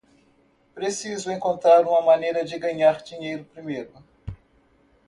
Preciso 0.73 1.29
encontrar 1.31 1.85
uma 1.85 2.01
maneira 2.01 2.43
de 2.43 2.57
ganhar 2.57 3.03
dinheiro 3.03 3.45
primeiro. 3.45 3.93